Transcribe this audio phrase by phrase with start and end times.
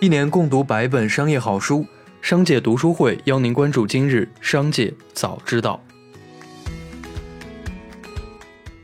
[0.00, 1.84] 一年共读百本商业好书，
[2.22, 5.82] 商界读书会邀您关注今日商界早知道。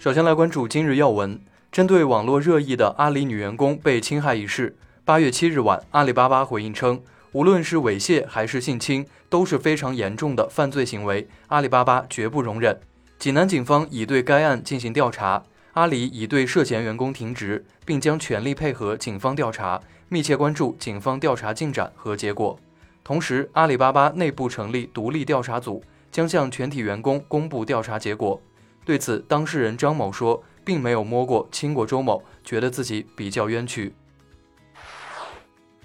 [0.00, 1.40] 首先来关注今日要闻，
[1.70, 7.00] 针对网络热议的阿里女员工被侵害一事，八月七日晚，阿里巴巴回应称，
[7.30, 12.80] 无论是猥亵还是性侵，都是非常严重的犯罪行为，阿里巴巴绝不容忍。
[13.20, 15.44] 济南警方已对该案进行调查，
[15.74, 19.80] 阿里已对涉嫌员工停职，并将全力配合警方调查。
[20.08, 22.56] 密切关注警方调查进展和结果，
[23.02, 28.40] 同时，阿里巴巴内部成立独立调查组，将向全体员工公布调查结果。
[28.84, 33.92] 对此，当事人张某说，并没有摸过、亲过周某，觉得自己比较冤屈。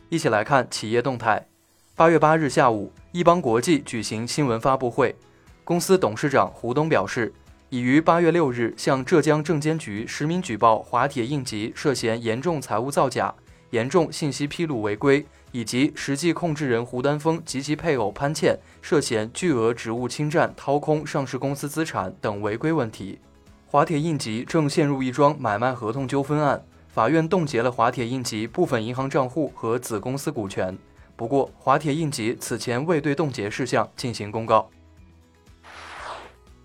[0.09, 1.48] 一起来看企业动态。
[1.95, 5.15] 八月八日下午，易邦国际举行新闻发布会，
[5.63, 7.34] 公司董事长胡东表示，
[7.69, 13.33] 已于八月六日向浙江证监局实名举报华铁应急涉嫌严重财务造假。
[13.69, 23.20] 严重信息披露违规，以及实际控制人胡丹峰及其配偶潘倩涉嫌巨额职务侵占、掏空上市公司资产等违规问题。
[23.67, 30.76] 华铁应急正陷入一桩买卖合同纠纷案，法院冻结了华铁应急部分银行账户和子公司股权。
[31.15, 34.67] 不过，华铁应急此前未对冻结事项进行公告。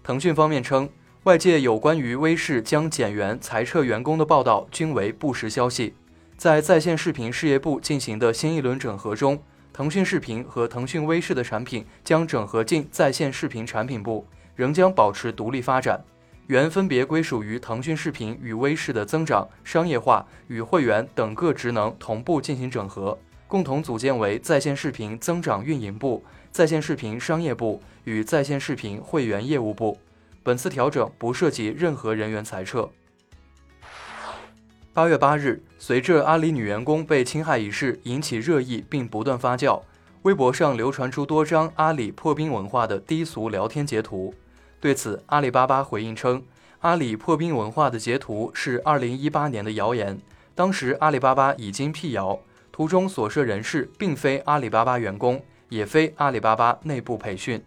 [0.04, 0.86] 腾讯方面称，
[1.22, 5.94] 外界有关于微视将减员裁撤员工的报道均为不实消息。
[6.36, 15.98] 在在线视频事业部进行的新一轮整合中，腾讯视频和腾讯微视的产品将整合进在线视频产品部，仍将保持独立发展。
[16.48, 23.18] 原分别归属于腾讯视频与微视的增长、商业化与会员等各职能同步进行整合，
[23.48, 26.22] 共同组建为在线视频增长运营部、
[26.54, 29.98] 在线视频商业部与在线视频会员业务部。
[30.44, 32.88] 本次调整不涉及任何人员裁撤。
[34.92, 39.82] 八月八日，随着阿里女员工被侵害一事引起热议并不断发酵，
[40.22, 44.32] 微博上流传出多张阿里破冰文化的低俗聊天截图。
[44.80, 46.40] 对此，阿里巴巴回应称，
[46.82, 50.20] 阿里破冰文化的截图是二零一八年的谣言，
[50.54, 52.38] 当时阿里巴巴已经辟谣，
[52.70, 55.42] 图中所涉人士并非阿里巴巴员工，
[55.74, 57.60] 也非阿里巴巴内部培训。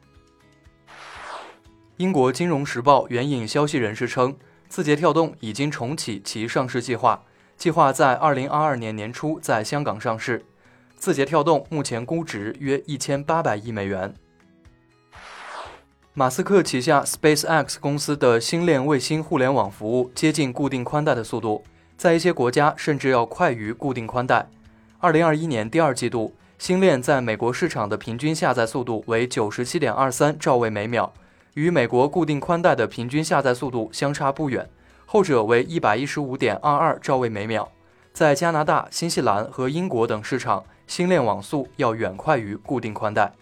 [1.98, 4.36] 英国金融时报援引消息人士称。
[4.70, 7.24] 字节跳动已经重启其上市计划，
[7.56, 10.46] 计划在二零二二年年初在香港上市。
[10.98, 14.14] 字节跳动目前估值约一千八百亿美元。
[16.14, 21.64] 马斯克旗下 SpaceX 公司的星链卫星互联网服务接近固定宽带的速度，
[21.96, 24.50] 在一些国家甚至要快于固定宽带。
[25.00, 31.14] 二零二一年第二季度，星链在美国市场的平均下载速度为九十七点二三兆位每秒。
[31.54, 34.70] 与美国固定宽带的平均下载速度相差不远，
[35.08, 37.72] 后者为一百一十五点二二兆位每秒。
[38.14, 43.34] 在加拿大、新西兰和英国等市场，星链网速要远快于固定宽带。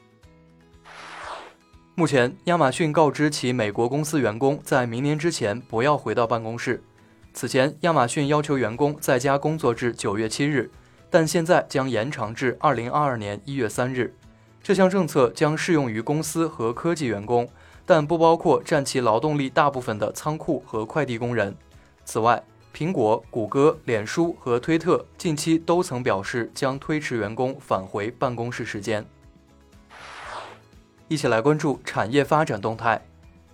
[1.93, 6.81] 目前，亚马逊告知其美国公司员工在明年之前不要回到办公室。
[7.33, 10.71] 此前，亚马逊要求员工在家工作至九月七日，
[11.09, 14.15] 但现在将延长至二零二二年一月三日。
[14.63, 17.47] 这项政策将适用于公司和科技员工。
[17.87, 21.55] 但不包括占其劳动力大部分的仓库和快递工人。
[22.03, 22.41] 此外，
[22.75, 29.05] 苹果、谷歌、脸书和推特近期都曾表示将推迟员工返回办公室时间。
[31.07, 32.99] 一起来关注产业发展动态。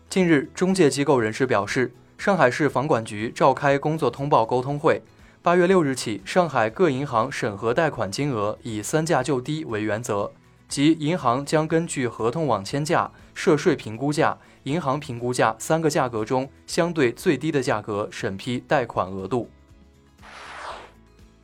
[0.10, 5.02] 近日，中介机构人士表示，上海市房管局召开工作通报沟通会。
[5.44, 10.32] 八月六日起，上海各银行审核贷款金额以三价就低为原则。
[10.68, 19.50] 即银行将根据合同网签价、涉税评估价、银行评估价三个价格中相对最低的价格审批贷款额度。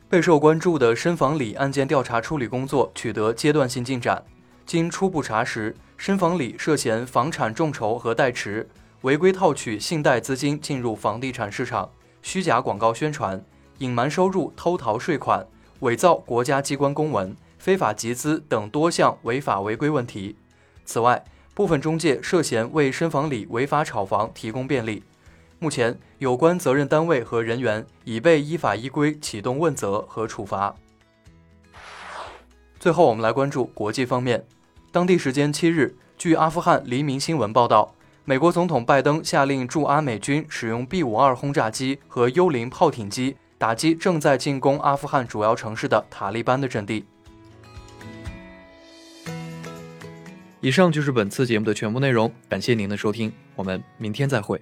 [0.08, 4.22] 备受关注的深房里案件调查处理工作取得阶段性进展。
[4.64, 8.68] 经初步查实，深房里涉嫌房产众筹和代持，
[9.00, 11.90] 违规套取信贷资金进入房地产市场，
[12.22, 13.44] 虚假广告宣传，
[13.78, 15.46] 隐瞒收入、偷逃税款，
[15.80, 17.36] 伪造国家机关公文。
[17.58, 20.36] 非法集资等多项违法违规问题。
[20.84, 21.24] 此外，
[21.54, 25.02] 部分中介涉嫌为深房里违法炒房提供便利。
[25.58, 30.72] 目前，有关责任单位和人员已被依法依规启动问责和处罚。
[32.78, 34.46] 最后，我们来关注国际方面。
[34.92, 37.92] 当地时间七日，据阿富汗黎明新闻报道，
[38.24, 47.04] 美国总统拜登下令驻阿美军使用 B 五二轰炸机和幽灵炮艇机打击正在进攻阿富汗主要城市的塔利班的阵地。
[50.60, 54.60] 以上就是本次节目的全部内容，感谢您的收听，我们明天再会。